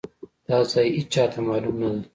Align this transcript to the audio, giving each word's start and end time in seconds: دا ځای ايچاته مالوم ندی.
دا 0.47 0.57
ځای 0.71 0.87
ايچاته 0.97 1.39
مالوم 1.47 1.75
ندی. 1.81 2.01